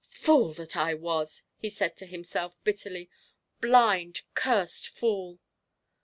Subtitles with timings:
[0.09, 3.07] "Fool that I was!" he said to himself, bitterly;
[3.59, 5.37] "blind, cursed fool!"